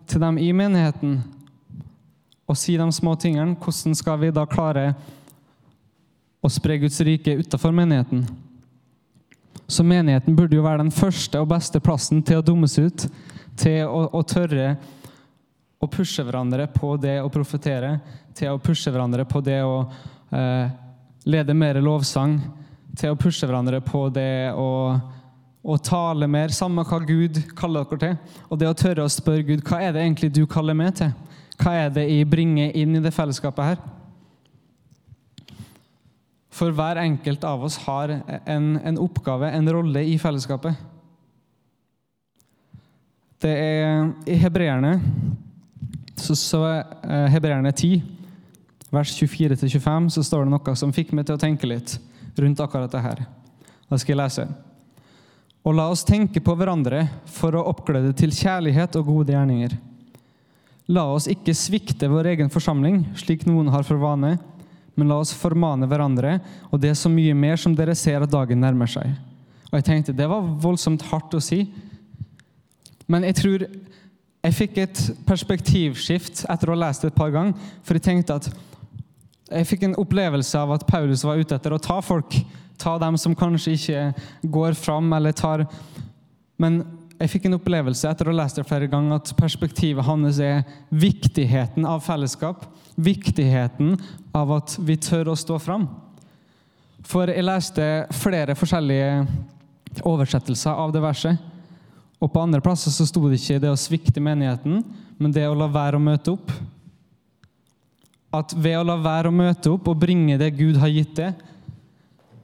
til 0.10 0.22
dem 0.22 0.38
i 0.40 0.52
menigheten 0.56 1.18
og 2.46 2.58
si 2.58 2.76
de 2.78 2.86
små 2.94 3.16
tingene, 3.18 3.58
hvordan 3.62 3.96
skal 3.98 4.20
vi 4.22 4.32
da 4.34 4.46
klare 4.50 4.92
å 6.46 6.52
spre 6.52 6.78
Guds 6.84 7.00
rike 7.06 7.38
utafor 7.42 7.74
menigheten? 7.74 8.26
Så 9.68 9.84
menigheten 9.84 10.36
burde 10.38 10.58
jo 10.58 10.66
være 10.66 10.84
den 10.84 10.94
første 10.94 11.42
og 11.42 11.50
beste 11.50 11.82
plassen 11.82 12.22
til 12.26 12.42
å 12.42 12.46
dummes 12.46 12.78
ut, 12.78 13.08
til 13.58 13.88
å, 13.88 14.06
å 14.14 14.22
tørre 14.28 14.76
å 15.82 15.90
pushe 15.90 16.24
hverandre 16.26 16.68
på 16.72 16.94
det 17.02 17.18
å 17.22 17.32
profetere, 17.34 17.98
til 18.38 18.54
å 18.54 18.62
pushe 18.62 18.94
hverandre 18.94 19.26
på 19.28 19.42
det 19.44 19.60
å 19.66 19.82
eh, 20.30 20.70
lede 21.26 21.56
mer 21.58 21.82
lovsang, 21.82 22.38
til 22.96 23.14
å 23.14 23.20
pushe 23.20 23.48
hverandre 23.48 23.82
på 23.84 24.06
det 24.14 24.54
å, 24.54 24.70
å 25.66 25.78
tale 25.82 26.30
mer, 26.32 26.54
samme 26.54 26.86
hva 26.86 27.02
Gud 27.04 27.42
kaller 27.58 27.88
dere 27.90 28.02
til. 28.02 28.42
Og 28.50 28.62
det 28.62 28.70
å 28.70 28.78
tørre 28.78 29.06
å 29.06 29.12
spørre 29.12 29.46
Gud 29.48 29.66
hva 29.66 29.82
er 29.82 29.96
det 29.96 30.06
egentlig 30.06 30.32
du 30.36 30.46
kaller 30.50 30.78
meg 30.78 30.94
til? 31.02 31.12
Hva 31.62 31.76
er 31.86 31.94
det 31.96 32.08
jeg 32.10 32.28
bringer 32.30 32.74
inn 32.76 32.98
i 32.98 33.04
det 33.04 33.14
fellesskapet 33.16 33.72
her? 33.72 33.84
For 36.56 36.72
hver 36.72 37.02
enkelt 37.02 37.44
av 37.48 37.64
oss 37.68 37.78
har 37.84 38.14
en, 38.46 38.68
en 38.80 39.00
oppgave, 39.02 39.50
en 39.52 39.72
rolle 39.72 40.06
i 40.08 40.16
fellesskapet. 40.20 40.78
Det 43.44 43.52
er 43.52 44.06
i 44.32 44.38
hebreerne 44.40 44.94
så, 46.16 46.36
så 46.36 46.62
eh, 47.04 47.26
Hebreerne 47.34 47.72
10, 47.72 48.02
vers 48.90 49.12
24-25, 49.20 50.10
så 50.16 50.24
står 50.24 50.46
det 50.46 50.54
noe 50.54 50.76
som 50.80 50.94
fikk 50.96 51.12
meg 51.16 51.28
til 51.28 51.36
å 51.36 51.42
tenke 51.42 51.68
litt 51.68 51.98
rundt 52.40 52.62
akkurat 52.64 52.92
det 52.92 53.04
her. 53.04 53.26
Da 53.90 54.00
skal 54.00 54.16
jeg 54.16 54.22
lese. 54.22 54.48
Og 55.66 55.76
la 55.76 55.90
oss 55.92 56.06
tenke 56.08 56.42
på 56.44 56.56
hverandre 56.58 57.04
for 57.36 57.58
å 57.58 57.66
oppglede 57.72 58.14
til 58.18 58.34
kjærlighet 58.36 58.96
og 59.00 59.10
gode 59.10 59.36
gjerninger. 59.36 59.76
La 60.92 61.08
oss 61.10 61.30
ikke 61.32 61.56
svikte 61.58 62.10
vår 62.12 62.32
egen 62.36 62.52
forsamling, 62.54 63.02
slik 63.18 63.48
noen 63.50 63.72
har 63.74 63.86
for 63.88 63.98
vane, 64.02 64.36
men 64.96 65.10
la 65.10 65.18
oss 65.20 65.34
formane 65.36 65.88
hverandre, 65.90 66.38
og 66.70 66.80
det 66.82 66.92
er 66.92 67.00
så 67.00 67.10
mye 67.12 67.34
mer 67.36 67.58
som 67.60 67.74
dere 67.76 67.96
ser 67.98 68.24
at 68.24 68.32
dagen 68.32 68.62
nærmer 68.62 68.90
seg. 68.90 69.16
Og 69.72 69.80
jeg 69.80 69.88
tenkte, 69.90 70.14
Det 70.14 70.30
var 70.30 70.46
voldsomt 70.62 71.02
hardt 71.10 71.34
å 71.34 71.42
si, 71.42 71.66
men 73.08 73.24
jeg 73.24 73.36
tror 73.36 73.66
jeg 74.46 74.54
fikk 74.54 74.78
et 74.78 75.00
perspektivskift 75.26 76.44
etter 76.54 76.70
å 76.70 76.76
ha 76.76 76.82
lest 76.86 77.02
det 77.02 77.12
et 77.12 77.18
par 77.18 77.32
ganger. 77.34 77.58
For 77.86 77.98
jeg 77.98 78.06
tenkte 78.06 78.38
at 78.38 78.50
jeg 79.50 79.70
fikk 79.70 79.86
en 79.88 79.98
opplevelse 80.02 80.60
av 80.60 80.76
at 80.76 80.86
Paulus 80.90 81.24
var 81.26 81.42
ute 81.42 81.58
etter 81.58 81.74
å 81.74 81.82
ta 81.82 81.98
folk. 82.06 82.38
Ta 82.82 82.96
dem 83.02 83.18
som 83.18 83.38
kanskje 83.38 83.74
ikke 83.74 84.04
går 84.54 84.78
fram 84.78 85.14
eller 85.18 85.34
tar 85.34 85.66
Men 86.62 86.84
jeg 87.16 87.32
fikk 87.32 87.46
en 87.48 87.56
opplevelse 87.56 88.10
etter 88.10 88.28
å 88.28 88.34
ha 88.34 88.42
lest 88.42 88.58
det 88.60 88.66
flere 88.68 88.90
ganger 88.92 89.20
at 89.20 89.32
perspektivet 89.40 90.04
hans 90.04 90.40
er 90.44 90.66
viktigheten 90.92 91.88
av 91.88 92.04
fellesskap. 92.04 92.66
Viktigheten 92.96 93.96
av 94.36 94.52
at 94.58 94.76
vi 94.84 94.98
tør 95.00 95.32
å 95.32 95.40
stå 95.40 95.60
fram. 95.64 95.88
For 97.06 97.30
jeg 97.32 97.46
leste 97.46 97.86
flere 98.18 98.56
forskjellige 98.58 100.04
oversettelser 100.04 100.76
av 100.76 100.92
det 100.92 101.04
verset. 101.06 101.40
Og 102.20 102.32
på 102.32 102.42
andre 102.42 102.64
plasser 102.64 102.92
så 102.92 103.08
sto 103.08 103.24
det 103.30 103.40
ikke 103.40 103.62
det 103.64 103.72
å 103.72 103.80
svikte 103.80 104.24
menigheten, 104.24 104.82
men 105.18 105.36
det 105.36 105.48
å 105.48 105.56
la 105.56 105.70
være 105.72 106.00
å 106.00 106.04
møte 106.04 106.36
opp. 106.36 106.52
At 108.36 108.56
ved 108.60 108.80
å 108.80 108.86
la 108.88 109.00
være 109.00 109.32
å 109.32 109.36
møte 109.36 109.72
opp 109.72 109.88
og 109.92 110.00
bringe 110.02 110.40
det 110.42 110.56
Gud 110.58 110.80
har 110.82 110.92
gitt 110.92 111.16
deg, 111.20 111.44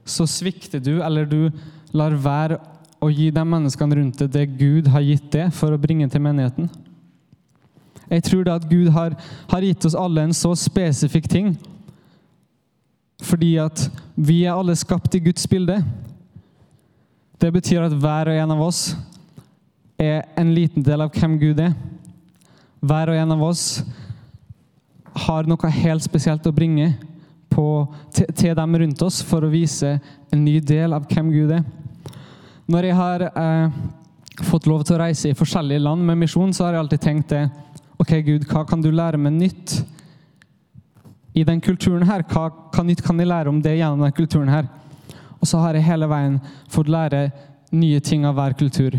så 0.08 0.24
svikter 0.26 0.80
du, 0.82 0.96
eller 1.04 1.28
du 1.28 1.50
lar 1.92 2.16
være 2.16 2.58
å 3.02 3.10
gi 3.10 3.32
de 3.34 3.42
menneskene 3.42 3.98
rundt 3.98 4.22
deg 4.22 4.30
det 4.30 4.46
Gud 4.60 4.88
har 4.92 5.02
gitt 5.02 5.26
deg, 5.34 5.50
for 5.54 5.74
å 5.74 5.80
bringe 5.80 6.06
til 6.10 6.22
menigheten. 6.22 6.70
Jeg 8.12 8.26
tror 8.28 8.44
det 8.46 8.54
at 8.54 8.68
Gud 8.68 8.90
har, 8.92 9.16
har 9.50 9.64
gitt 9.64 9.86
oss 9.88 9.96
alle 9.98 10.26
en 10.26 10.34
så 10.36 10.52
spesifikk 10.58 11.26
ting. 11.32 11.54
Fordi 13.22 13.54
at 13.62 13.86
vi 14.14 14.42
er 14.44 14.54
alle 14.54 14.76
skapt 14.76 15.14
i 15.16 15.22
Guds 15.22 15.46
bilde. 15.48 15.78
Det 17.40 17.50
betyr 17.54 17.86
at 17.86 17.96
hver 17.96 18.30
og 18.30 18.38
en 18.38 18.54
av 18.54 18.62
oss 18.68 18.82
er 19.98 20.26
en 20.38 20.52
liten 20.54 20.84
del 20.84 21.02
av 21.02 21.14
hvem 21.14 21.38
Gud 21.40 21.62
er. 21.62 21.74
Hver 22.82 23.12
og 23.12 23.18
en 23.18 23.34
av 23.34 23.46
oss 23.46 23.64
har 25.26 25.48
noe 25.48 25.70
helt 25.74 26.04
spesielt 26.04 26.46
å 26.46 26.54
bringe 26.54 26.92
på, 27.52 27.66
til, 28.14 28.28
til, 28.32 28.54
dem 28.56 28.76
rundt 28.82 29.02
oss 29.04 29.20
for 29.26 29.44
å 29.44 29.52
vise 29.52 29.96
en 30.32 30.44
ny 30.44 30.58
del 30.60 30.94
av 30.96 31.06
hvem 31.10 31.32
Gud 31.32 31.56
er. 31.58 31.64
Når 32.70 32.86
jeg 32.86 32.94
har 32.94 33.24
eh, 33.26 33.78
fått 34.46 34.68
lov 34.70 34.84
til 34.86 34.94
å 34.94 35.00
reise 35.02 35.32
i 35.32 35.36
forskjellige 35.36 35.82
land 35.82 36.04
med 36.06 36.20
misjon, 36.20 36.52
så 36.54 36.66
har 36.66 36.76
jeg 36.76 36.84
alltid 36.84 37.02
tenkt 37.02 37.34
det 37.34 37.42
Ok, 38.02 38.16
Gud, 38.26 38.46
hva 38.50 38.64
kan 38.66 38.82
du 38.82 38.88
lære 38.90 39.18
meg 39.20 39.34
nytt 39.36 39.74
i 41.38 41.44
den 41.46 41.60
kulturen 41.62 42.06
her? 42.08 42.24
Hva, 42.26 42.48
hva 42.74 42.84
nytt 42.86 43.02
kan 43.04 43.20
jeg 43.20 43.30
lære 43.30 43.50
om 43.50 43.60
det 43.62 43.76
gjennom 43.76 44.02
den 44.02 44.14
kulturen 44.16 44.50
her? 44.50 44.66
Og 45.38 45.46
så 45.46 45.60
har 45.62 45.78
jeg 45.78 45.86
hele 45.86 46.08
veien 46.10 46.40
fått 46.70 46.90
lære 46.90 47.28
nye 47.70 48.00
ting 48.02 48.26
av 48.26 48.34
hver 48.38 48.56
kultur. 48.58 48.96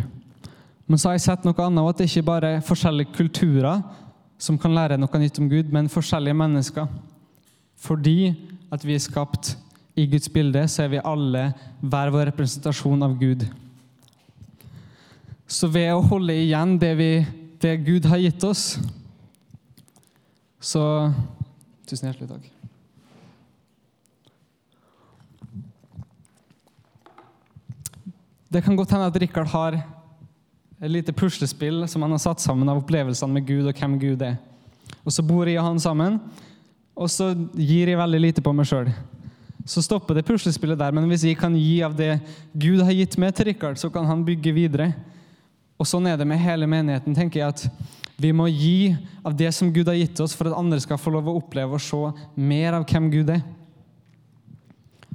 Men 0.87 0.99
så 0.99 1.09
har 1.09 1.17
jeg 1.17 1.25
sett 1.25 1.43
noe 1.47 1.65
annet, 1.65 1.89
at 1.89 1.99
det 1.99 2.07
ikke 2.09 2.25
bare 2.27 2.53
er 2.57 2.65
forskjellige 2.67 3.15
kulturer 3.15 3.83
som 4.39 4.59
kan 4.59 4.75
lære 4.75 4.99
noe 4.99 5.19
nytt 5.19 5.39
om 5.39 5.51
Gud, 5.51 5.71
men 5.71 5.91
forskjellige 5.91 6.39
mennesker. 6.39 6.87
Fordi 7.83 8.33
at 8.71 8.83
vi 8.87 8.95
er 8.95 9.03
skapt 9.03 9.55
i 9.95 10.07
Guds 10.09 10.29
bilde, 10.33 10.63
så 10.67 10.85
er 10.85 10.95
vi 10.95 11.03
alle 11.05 11.49
hver 11.81 12.11
vår 12.13 12.31
representasjon 12.31 13.05
av 13.05 13.13
Gud. 13.19 13.45
Så 15.45 15.69
ved 15.69 15.91
å 15.93 16.01
holde 16.01 16.33
igjen 16.33 16.77
det, 16.81 16.93
vi, 16.97 17.11
det 17.61 17.75
Gud 17.85 18.07
har 18.09 18.21
gitt 18.21 18.43
oss, 18.47 18.77
så 20.63 20.83
Tusen 21.83 22.07
hjertelig 22.07 22.29
takk. 22.31 22.45
Det 28.53 28.61
kan 28.63 28.77
godt 28.79 28.93
hende 28.95 29.09
at 29.11 29.17
Rikard 29.19 29.49
har 29.51 29.75
et 29.75 30.91
lite 30.91 31.15
puslespill 31.15 31.83
som 31.91 32.05
han 32.05 32.15
har 32.15 32.21
satt 32.23 32.43
sammen 32.43 32.71
av 32.71 32.79
opplevelsene 32.79 33.35
med 33.35 33.47
Gud 33.47 33.67
og 33.67 33.75
hvem 33.75 33.97
Gud 33.99 34.23
er. 34.23 34.37
Og 35.03 35.11
Så 35.11 35.25
bor 35.27 35.49
jeg 35.49 35.59
og 35.59 35.67
han 35.67 35.79
sammen, 35.83 36.21
og 36.95 37.09
så 37.11 37.33
gir 37.57 37.91
jeg 37.91 37.99
veldig 37.99 38.21
lite 38.21 38.43
på 38.45 38.53
meg 38.55 38.69
sjøl. 38.69 38.91
Så 39.65 39.81
stopper 39.83 40.17
det 40.17 40.25
puslespillet 40.27 40.79
der, 40.79 40.91
men 40.91 41.07
hvis 41.07 41.23
jeg 41.23 41.37
kan 41.39 41.55
gi 41.55 41.77
av 41.85 41.95
det 41.95 42.17
Gud 42.51 42.81
har 42.83 42.91
gitt 42.91 43.15
meg 43.21 43.31
til 43.35 43.47
Rikard, 43.47 43.79
så 43.79 43.89
kan 43.91 44.05
han 44.09 44.25
bygge 44.27 44.51
videre. 44.55 44.89
Og 45.79 45.87
Sånn 45.87 46.07
er 46.07 46.17
det 46.19 46.27
med 46.27 46.41
hele 46.41 46.67
menigheten. 46.67 47.15
tenker 47.15 47.39
jeg 47.39 47.49
at 47.49 47.69
Vi 48.17 48.31
må 48.31 48.47
gi 48.47 48.95
av 49.25 49.35
det 49.35 49.51
som 49.55 49.71
Gud 49.73 49.87
har 49.87 49.95
gitt 49.97 50.19
oss, 50.19 50.35
for 50.35 50.47
at 50.47 50.57
andre 50.57 50.79
skal 50.79 50.97
få 51.01 51.11
lov 51.15 51.27
å 51.27 51.37
oppleve 51.39 51.73
og 51.73 51.81
se 51.81 52.11
mer 52.35 52.73
av 52.77 52.85
hvem 52.85 53.09
Gud 53.11 53.29
er. 53.29 53.41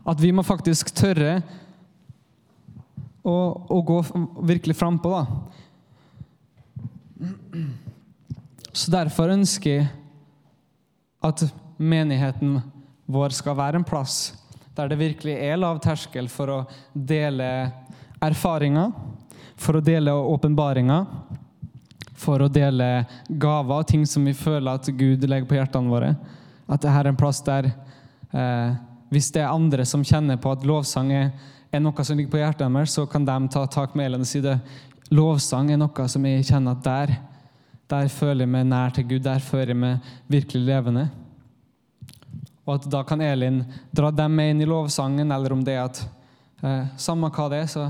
At 0.08 0.20
vi 0.20 0.32
må 0.32 0.42
faktisk 0.42 0.90
tørre 0.96 1.42
å, 3.22 3.32
å 3.68 3.82
gå 3.84 4.02
virkelig 4.48 4.76
frampå, 4.76 5.12
da. 5.12 5.26
Så 8.72 8.90
derfor 8.90 9.30
ønsker 9.34 9.70
jeg 9.70 9.88
at 11.24 11.42
menigheten 11.78 12.60
vår 13.08 13.34
skal 13.34 13.56
være 13.58 13.80
en 13.80 13.88
plass 13.88 14.36
der 14.78 14.92
det 14.92 15.00
virkelig 15.00 15.34
er 15.34 15.58
lav 15.58 15.80
terskel 15.82 16.28
for 16.30 16.52
å 16.54 16.58
dele 16.94 17.46
erfaringer, 18.22 18.92
for 19.58 19.78
å 19.78 19.82
dele 19.82 20.14
åpenbaringer, 20.14 21.06
for 22.18 22.44
å 22.44 22.50
dele 22.50 23.02
gaver, 23.28 23.82
ting 23.90 24.04
som 24.06 24.26
vi 24.26 24.36
føler 24.38 24.78
at 24.78 24.86
Gud 24.94 25.26
legger 25.26 25.50
på 25.50 25.58
hjertene 25.58 25.90
våre. 25.90 26.12
At 26.68 26.84
dette 26.84 26.94
er 26.94 27.10
en 27.10 27.18
plass 27.18 27.42
der 27.46 27.72
eh, 28.30 28.78
hvis 29.10 29.30
det 29.34 29.42
er 29.42 29.50
andre 29.50 29.86
som 29.88 30.04
kjenner 30.06 30.38
på 30.38 30.52
at 30.52 30.66
lovsang 30.68 31.12
er, 31.16 31.30
er 31.72 31.82
noe 31.82 32.04
som 32.04 32.18
ligger 32.18 32.36
på 32.36 32.42
hjertet 32.42 32.66
deres, 32.68 32.94
så 32.94 33.06
kan 33.10 33.26
de 33.26 33.38
ta 33.52 33.64
tak 33.66 33.96
med 33.98 34.12
Elin 34.12 34.24
og 34.24 34.30
si 34.30 34.42
det. 34.44 34.58
Lovsang 35.10 35.72
er 35.72 35.80
noe 35.80 36.08
som 36.12 36.26
jeg 36.28 36.46
kjenner 36.52 36.76
at 36.76 36.84
der, 36.84 37.14
der 37.88 38.12
føler 38.12 38.44
jeg 38.44 38.52
meg 38.52 38.68
nær 38.68 38.92
til 38.94 39.08
Gud. 39.08 39.24
Der 39.24 39.42
føler 39.42 39.72
jeg 39.72 39.80
meg 39.80 40.12
virkelig 40.28 40.68
levende. 40.68 41.08
Og 42.68 42.74
at 42.76 42.86
da 42.92 43.00
kan 43.08 43.22
Elin 43.24 43.62
dra 43.96 44.10
dem 44.12 44.34
med 44.36 44.50
inn 44.52 44.60
i 44.60 44.68
lovsangen, 44.68 45.32
eller 45.32 45.54
om 45.54 45.62
det 45.64 45.78
er 45.78 45.86
at 45.86 46.02
eh, 46.60 46.84
Samme 47.00 47.30
hva 47.32 47.46
det 47.48 47.62
er, 47.62 47.70
så, 47.72 47.86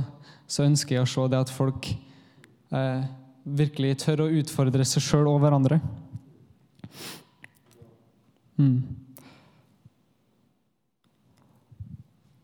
så, 0.47 0.63
ønsker 0.69 0.95
jeg 0.95 1.03
å 1.03 1.11
se 1.11 1.25
det 1.33 1.41
at 1.43 1.51
folk 1.51 1.89
eh, 1.91 3.03
virkelig 3.43 3.97
tør 4.05 4.23
å 4.23 4.31
utfordre 4.39 4.87
seg 4.87 5.03
sjøl 5.03 5.27
og 5.33 5.41
hverandre. 5.43 5.81
Mm. 8.59 8.79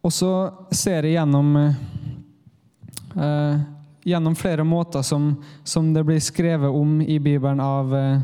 Og 0.04 0.12
så 0.12 0.32
ser 0.74 1.06
jeg 1.06 1.16
gjennom 1.20 1.54
eh, 3.14 3.56
Gjennom 4.04 4.34
flere 4.36 4.66
måter 4.68 5.00
som, 5.00 5.30
som, 5.64 5.86
det 5.94 6.02
blir 6.04 6.18
skrevet 6.20 6.68
om 6.68 6.98
i 7.00 7.14
Bibelen 7.22 7.62
av 7.64 7.94
eh, 7.96 8.18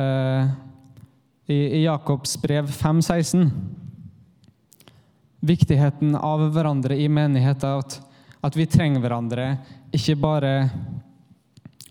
eh 0.00 0.69
i, 1.50 1.82
Jakobs 1.82 2.36
brev 2.42 2.70
5,16. 2.70 3.50
Viktigheten 5.40 6.16
av 6.16 6.50
hverandre 6.54 6.96
i 6.96 7.08
menigheten. 7.08 7.80
At, 7.80 8.00
at 8.40 8.56
vi 8.56 8.66
trenger 8.70 9.02
hverandre 9.02 9.46
ikke 9.94 10.16
bare 10.20 10.52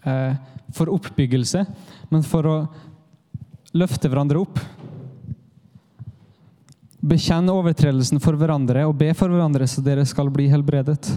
eh, 0.03 0.35
for 0.75 0.91
oppbyggelse, 0.93 1.65
men 2.09 2.23
for 2.23 2.47
å 2.47 2.57
løfte 3.75 4.09
hverandre 4.09 4.43
opp. 4.43 4.61
Bekjenn 6.99 7.49
overtredelsen 7.51 8.21
for 8.23 8.37
hverandre 8.39 8.85
og 8.87 8.97
be 8.99 9.11
for 9.17 9.31
hverandre, 9.31 9.67
så 9.67 9.83
dere 9.83 10.05
skal 10.07 10.31
bli 10.33 10.49
helbredet. 10.51 11.11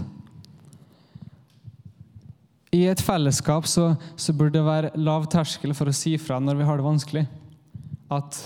I 2.73 2.87
et 2.89 3.01
fellesskap 3.05 3.67
så, 3.69 3.91
så 4.17 4.33
burde 4.33 4.57
det 4.57 4.65
være 4.65 4.91
lav 4.97 5.27
terskel 5.29 5.75
for 5.77 5.91
å 5.91 5.95
si 5.95 6.15
fra 6.17 6.39
når 6.41 6.57
vi 6.59 6.67
har 6.67 6.79
det 6.79 6.87
vanskelig. 6.87 7.25
At, 8.11 8.39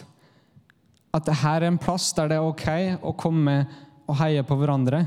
at 1.16 1.26
dette 1.26 1.54
er 1.54 1.68
en 1.68 1.80
plass 1.82 2.12
der 2.18 2.30
det 2.32 2.38
er 2.38 2.46
ok 2.46 2.68
å 3.02 3.16
komme 3.18 3.62
og 4.08 4.20
heie 4.22 4.44
på 4.46 4.58
hverandre. 4.60 5.06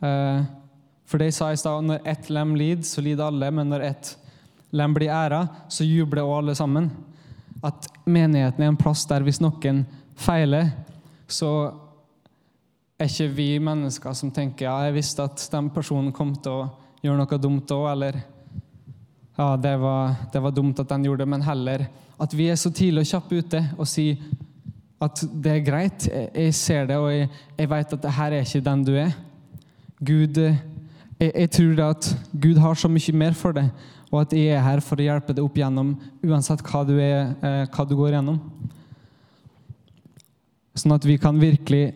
For 0.00 1.20
det 1.20 1.30
jeg 1.30 1.36
sa 1.36 1.50
i 1.52 1.60
stad 1.60 1.86
når 1.86 2.06
ett 2.08 2.30
lem 2.32 2.54
lider, 2.58 2.86
så 2.86 3.02
lider 3.04 3.28
alle, 3.28 3.50
men 3.54 3.70
når 3.70 3.86
ett 3.90 4.14
lem 4.70 4.94
blir 4.94 5.12
æra, 5.12 5.44
så 5.68 5.84
jubler 5.84 6.22
også 6.22 6.38
alle 6.38 6.56
sammen. 6.58 6.90
At 7.66 7.90
menigheten 8.06 8.64
er 8.64 8.72
en 8.72 8.80
plass 8.80 9.04
der 9.10 9.24
hvis 9.26 9.42
noen 9.42 9.84
feiler, 10.18 10.70
så 11.30 11.50
er 13.00 13.08
ikke 13.08 13.32
vi 13.32 13.48
mennesker 13.62 14.14
som 14.16 14.32
tenker 14.34 14.66
ja, 14.66 14.76
jeg 14.86 14.98
visste 14.98 15.24
at 15.24 15.42
den 15.52 15.70
personen 15.72 16.12
kom 16.12 16.34
til 16.36 16.58
å 16.58 16.68
gjøre 17.00 17.22
noe 17.22 17.40
dumt 17.40 17.72
òg, 17.72 17.86
eller 17.94 18.18
ja, 19.38 19.54
det 19.56 19.72
var, 19.80 20.16
det 20.32 20.42
var, 20.44 20.52
dumt 20.52 20.82
at 20.82 20.90
den 20.90 21.06
gjorde 21.08 21.24
det, 21.24 21.30
men 21.32 21.46
heller 21.46 21.86
at 22.20 22.36
vi 22.36 22.50
er 22.52 22.58
så 22.60 22.70
tidlig 22.72 23.04
og 23.04 23.10
kjappe 23.10 23.40
ute 23.40 23.62
og 23.78 23.88
sier 23.88 24.20
at 25.00 25.22
det 25.32 25.52
er 25.54 25.64
greit, 25.64 26.08
jeg, 26.12 26.54
ser 26.54 26.90
det, 26.90 26.98
og 27.00 27.08
jeg, 27.12 27.30
jeg 27.56 27.70
vet 27.70 27.94
at 27.96 28.02
det 28.02 28.16
her 28.18 28.34
er 28.36 28.44
ikke 28.44 28.66
den 28.66 28.82
du 28.84 28.92
er. 29.00 29.14
Gud 30.00 30.40
jeg, 31.20 31.32
jeg 31.34 31.50
tror 31.56 31.80
at 31.86 32.10
Gud 32.42 32.60
har 32.60 32.76
så 32.76 32.88
mye 32.92 33.16
mer 33.16 33.36
for 33.36 33.56
deg, 33.56 33.70
og 34.10 34.22
at 34.22 34.34
jeg 34.36 34.52
er 34.52 34.64
her 34.64 34.82
for 34.84 35.00
å 35.00 35.06
hjelpe 35.06 35.36
deg 35.36 35.44
opp 35.44 35.56
gjennom 35.56 35.94
uansett 36.26 36.64
hva 36.66 36.82
du, 36.88 36.94
er, 37.00 37.32
eh, 37.40 37.64
hva 37.72 37.86
du 37.88 37.96
går 37.96 38.16
gjennom. 38.16 38.38
Sånn 40.76 40.96
at 40.96 41.06
vi 41.08 41.16
kan 41.20 41.40
virkelig 41.40 41.90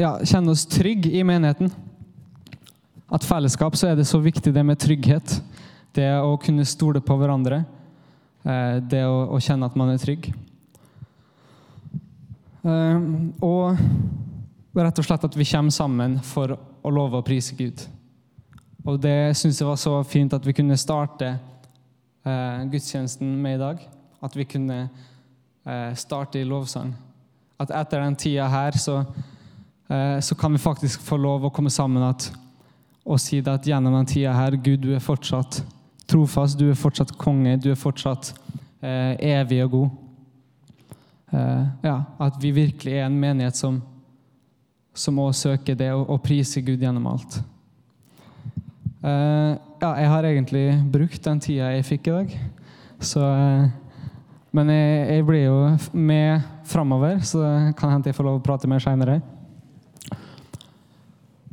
ja, 0.00 0.16
kjenne 0.20 0.52
oss 0.52 0.66
trygge 0.68 1.12
i 1.16 1.24
menigheten. 1.26 1.72
At 3.12 3.24
fellesskap 3.24 3.76
så 3.78 3.92
er 3.92 3.98
det 3.98 4.08
så 4.08 4.20
viktig, 4.20 4.52
det 4.52 4.64
med 4.66 4.80
trygghet. 4.82 5.38
Det 5.96 6.08
å 6.20 6.36
kunne 6.40 6.66
stole 6.68 7.00
på 7.00 7.16
hverandre. 7.16 7.62
Eh, 8.46 8.76
det 8.78 9.02
å, 9.02 9.24
å 9.34 9.40
kjenne 9.42 9.66
at 9.66 9.76
man 9.78 9.90
er 9.90 9.98
trygg. 9.98 10.28
Eh, 12.62 13.08
og 13.42 13.80
rett 14.76 15.00
og 15.02 15.08
slett 15.08 15.26
at 15.26 15.38
vi 15.38 15.46
kommer 15.48 15.74
sammen 15.74 16.18
for 16.22 16.54
å 16.54 16.92
love 16.94 17.18
å 17.18 17.26
prise 17.26 17.56
Gud. 17.58 17.82
Og 18.86 19.00
det 19.02 19.34
syns 19.34 19.58
jeg 19.58 19.66
var 19.66 19.80
så 19.82 19.98
fint 20.06 20.36
at 20.36 20.46
vi 20.46 20.54
kunne 20.54 20.78
starte 20.78 21.32
eh, 21.32 22.62
gudstjenesten 22.70 23.34
med 23.42 23.58
i 23.58 23.62
dag. 23.64 23.82
At 24.22 24.38
vi 24.38 24.48
kunne 24.48 24.86
starte 25.98 26.38
i 26.38 26.46
lovsang. 26.46 26.92
At 27.58 27.72
etter 27.74 28.04
den 28.04 28.14
tida 28.14 28.44
her 28.46 28.76
så, 28.78 29.00
så, 30.22 30.36
kan 30.38 30.54
vi 30.54 30.60
faktisk 30.62 31.02
få 31.02 31.16
lov 31.18 31.48
å 31.48 31.50
komme 31.50 31.72
sammen 31.74 32.04
at, 32.06 32.28
og 33.02 33.18
si 33.18 33.40
det 33.42 33.50
at 33.50 33.66
gjennom 33.66 33.96
den 33.96 34.06
tida 34.06 34.36
her 34.36 34.54
Gud, 34.54 34.84
du 34.84 34.92
er 34.94 35.02
fortsatt 35.02 35.58
trofast, 36.06 36.58
du 36.58 36.70
er 36.70 36.78
fortsatt 36.78 37.16
konge, 37.18 37.56
du 37.60 37.70
er 37.72 37.78
fortsatt 37.78 38.32
eh, 38.80 39.14
evig 39.34 39.64
og 39.64 39.70
god. 39.74 39.90
Eh, 41.34 41.66
ja, 41.88 41.98
at 42.22 42.40
vi 42.42 42.54
virkelig 42.54 42.98
er 42.98 43.06
en 43.08 43.20
menighet 43.20 43.58
som 43.58 43.82
som 44.96 45.18
også 45.20 45.52
søker 45.52 45.76
det 45.76 45.90
og 45.92 46.20
priser 46.24 46.64
Gud 46.64 46.80
gjennom 46.80 47.06
alt. 47.10 47.38
Eh, 49.04 49.52
ja, 49.82 49.90
jeg 50.00 50.10
har 50.10 50.28
egentlig 50.28 50.66
brukt 50.92 51.24
den 51.24 51.40
tida 51.42 51.74
jeg 51.74 51.84
fikk 51.86 52.08
i 52.08 52.14
dag. 52.14 52.36
Så, 52.96 53.20
uh, 53.20 53.68
men 54.56 54.70
jeg, 54.72 55.00
jeg, 55.10 55.24
blir 55.28 55.42
jo 55.44 55.56
med 55.92 56.46
framover, 56.64 57.18
så 57.20 57.42
det 57.42 57.74
kan 57.76 57.92
hende 57.92 58.08
jeg 58.08 58.16
får 58.16 58.24
lov 58.24 58.38
å 58.38 58.44
prate 58.44 58.70
mer 58.70 58.80
seinere. 58.80 59.18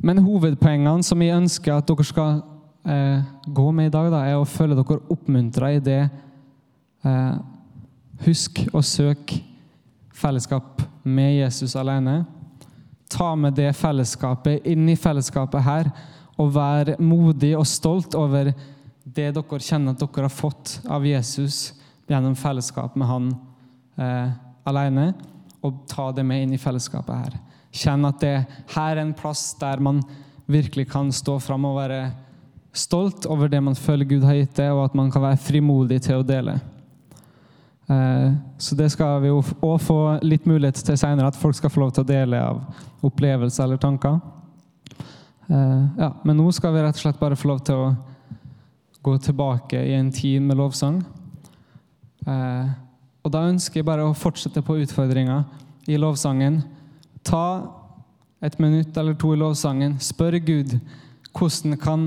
Men 0.00 0.22
hovedpoengene 0.24 1.04
som 1.04 1.20
jeg 1.20 1.36
ønsker 1.36 1.76
at 1.76 1.88
dere 1.88 2.06
skal 2.08 2.40
uh, 2.86 3.24
gå 3.46 3.66
med 3.72 3.88
i 3.88 3.94
dag, 3.94 4.10
da, 4.12 4.22
er 4.26 4.38
å 4.38 4.48
føle 4.48 4.76
dere 4.78 5.02
oppmuntra 5.12 5.72
i 5.74 5.82
det. 5.82 6.02
husk 8.24 8.62
å 8.72 8.80
søke 8.80 9.36
fellesskap 10.16 10.80
med 11.04 11.34
Jesus 11.36 11.74
alene. 11.76 12.22
Ta 13.12 13.34
med 13.36 13.52
det 13.58 13.74
fellesskapet 13.76 14.64
inn 14.64 14.88
i 14.88 14.96
fellesskapet 14.96 15.66
her 15.66 15.90
og 16.40 16.54
vær 16.54 16.94
modig 17.02 17.52
og 17.58 17.66
stolt 17.68 18.16
over 18.18 18.50
det 19.04 19.28
dere 19.36 19.60
kjenner 19.60 19.92
at 19.92 20.00
dere 20.00 20.26
har 20.26 20.32
fått 20.32 20.78
av 20.88 21.04
Jesus 21.06 21.74
gjennom 22.08 22.36
fellesskap 22.36 22.96
med 22.96 23.08
han 23.08 23.30
eh, 24.00 24.32
alene, 24.64 25.12
og 25.64 25.84
ta 25.88 26.10
det 26.12 26.24
med 26.26 26.44
inn 26.44 26.56
i 26.56 26.60
fellesskapet 26.60 27.14
her. 27.14 27.36
Kjenn 27.74 28.04
at 28.08 28.20
det 28.22 28.34
her 28.74 28.96
er 28.96 29.02
en 29.02 29.14
plass 29.16 29.52
der 29.60 29.80
man 29.82 30.02
virkelig 30.46 30.88
kan 30.92 31.12
stå 31.12 31.38
fram 31.40 31.64
og 31.68 31.78
være 31.78 32.00
stolt 32.74 33.26
over 33.30 33.48
det 33.48 33.60
man 33.62 33.76
føler 33.78 34.08
Gud 34.08 34.24
har 34.26 34.36
gitt 34.38 34.56
det, 34.58 34.68
og 34.72 34.84
at 34.88 34.94
man 34.98 35.10
kan 35.10 35.22
være 35.22 35.40
frimodig 35.40 36.00
til 36.04 36.20
å 36.20 36.26
dele. 36.26 36.58
Eh, 37.86 38.32
så 38.58 38.76
det 38.78 38.88
skal 38.92 39.20
vi 39.22 39.32
òg 39.32 39.80
få 39.82 39.98
litt 40.24 40.46
mulighet 40.48 40.80
til 40.82 40.98
seinere, 40.98 41.30
at 41.30 41.38
folk 41.38 41.56
skal 41.56 41.72
få 41.72 41.84
lov 41.84 41.94
til 41.94 42.04
å 42.04 42.08
dele 42.08 42.40
av 42.40 42.62
opplevelser 43.04 43.66
eller 43.66 43.80
tanker. 43.80 44.18
Eh, 45.48 45.82
ja, 46.00 46.10
men 46.24 46.40
nå 46.40 46.48
skal 46.56 46.74
vi 46.74 46.82
rett 46.82 46.98
og 46.98 47.04
slett 47.04 47.20
bare 47.20 47.38
få 47.38 47.52
lov 47.52 47.62
til 47.66 47.82
å 47.82 47.92
gå 49.04 49.18
tilbake 49.20 49.82
i 49.84 49.94
en 49.98 50.10
tid 50.14 50.42
med 50.42 50.58
lovsang. 50.58 51.02
Eh, 52.26 52.68
og 53.24 53.32
da 53.32 53.46
ønsker 53.50 53.80
jeg 53.80 53.88
bare 53.88 54.04
å 54.08 54.16
fortsette 54.16 54.64
på 54.64 54.78
utfordringa 54.82 55.42
i 55.88 55.98
lovsangen. 56.00 56.62
Ta 57.24 57.46
et 58.44 58.56
minutt 58.60 58.96
eller 58.96 59.16
to 59.16 59.32
i 59.32 59.40
lovsangen. 59.40 59.98
Spør 60.00 60.38
Gud 60.44 60.78
hvordan 61.34 61.76
kan 61.80 62.06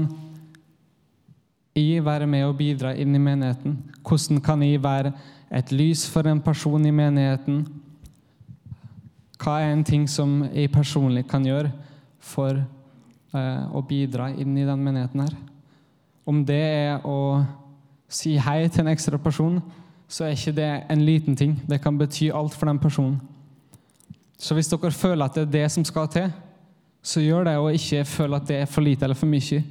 jeg 1.80 2.06
være 2.06 2.28
med 2.28 2.46
og 2.46 2.58
bidra 2.58 2.94
inn 2.96 3.16
i 3.16 3.22
menigheten? 3.22 3.78
Hvordan 4.02 4.42
kan 4.42 4.64
jeg 4.64 4.84
være 4.84 5.12
et 5.52 5.72
lys 5.72 6.08
for 6.10 6.28
en 6.28 6.42
person 6.42 6.86
i 6.86 6.92
menigheten? 6.92 7.66
Hva 9.38 9.60
er 9.62 9.74
en 9.74 9.84
ting 9.86 10.08
som 10.10 10.42
jeg 10.54 10.72
personlig 10.74 11.28
kan 11.30 11.46
gjøre 11.46 11.72
for 12.24 12.66
å 13.34 13.80
eh, 13.80 13.88
bidra 13.88 14.30
inn 14.36 14.58
i 14.58 14.66
den 14.66 14.84
menigheten 14.84 15.24
her. 15.26 15.36
Om 16.28 16.44
det 16.48 16.64
er 16.64 17.08
å 17.08 17.44
si 18.08 18.36
hei 18.40 18.68
til 18.68 18.86
en 18.86 18.94
ekstra 18.94 19.20
person, 19.22 19.60
så 20.08 20.26
er 20.26 20.36
ikke 20.36 20.56
det 20.56 20.70
en 20.92 21.04
liten 21.04 21.36
ting. 21.36 21.58
Det 21.68 21.82
kan 21.84 21.98
bety 22.00 22.30
alt 22.32 22.56
for 22.56 22.70
den 22.70 22.80
personen. 22.80 23.20
Så 24.38 24.56
hvis 24.56 24.70
dere 24.70 24.94
føler 24.94 25.26
at 25.26 25.36
det 25.36 25.48
er 25.48 25.56
det 25.56 25.66
som 25.74 25.86
skal 25.88 26.08
til, 26.12 26.30
så 27.02 27.24
gjør 27.24 27.48
det, 27.48 27.56
og 27.58 27.76
ikke 27.76 28.06
føle 28.08 28.38
at 28.38 28.48
det 28.48 28.62
er 28.62 28.70
for 28.70 28.86
lite 28.86 29.06
eller 29.06 29.18
for 29.18 29.30
mye. 29.30 29.62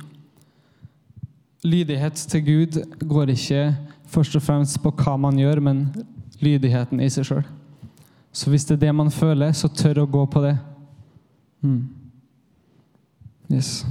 Lydighet 1.64 2.12
til 2.12 2.44
Gud 2.44 2.80
går 3.08 3.32
ikke 3.32 3.76
først 4.06 4.36
og 4.36 4.42
fremst 4.42 4.80
på 4.82 4.90
hva 4.90 5.16
man 5.16 5.38
gjør, 5.38 5.60
men 5.60 5.86
lydigheten 6.40 7.00
i 7.00 7.08
seg 7.10 7.26
sjøl. 7.26 7.46
Så 8.32 8.50
hvis 8.52 8.66
det 8.68 8.76
er 8.76 8.86
det 8.86 8.94
man 8.94 9.10
føler, 9.10 9.52
så 9.56 9.68
tør 9.72 10.02
å 10.02 10.10
gå 10.10 10.26
på 10.28 10.42
det. 10.44 10.56
Mm. 11.64 11.88
Yes. 13.52 13.86